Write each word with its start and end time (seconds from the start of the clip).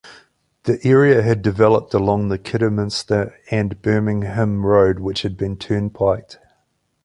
The 0.63 0.79
area 0.83 1.21
had 1.21 1.43
developed 1.43 1.93
along 1.93 2.29
the 2.29 2.39
Kidderminster 2.39 3.35
and 3.51 3.79
Birmingham 3.83 4.65
Road, 4.65 4.97
which 4.97 5.21
had 5.21 5.37
been 5.37 5.55
turnpiked. 5.57 6.39